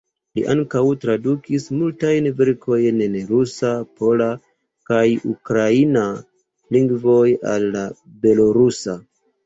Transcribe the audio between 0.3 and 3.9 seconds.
Li ankaŭ tradukis multajn verkojn el rusa,